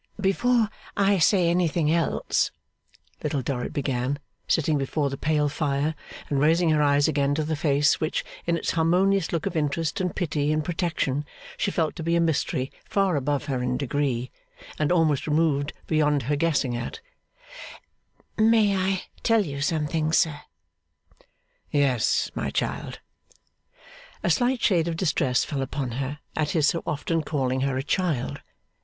[0.19, 2.49] 'Before I say anything else,'
[3.21, 5.93] Little Dorrit began, sitting before the pale fire,
[6.27, 10.01] and raising her eyes again to the face which in its harmonious look of interest,
[10.01, 11.23] and pity, and protection,
[11.55, 14.31] she felt to be a mystery far above her in degree,
[14.79, 16.99] and almost removed beyond her guessing at;
[18.37, 20.41] 'may I tell you something, sir?'
[21.69, 23.01] 'Yes, my child.'
[24.23, 27.83] A slight shade of distress fell upon her, at his so often calling her a
[27.83, 28.41] child.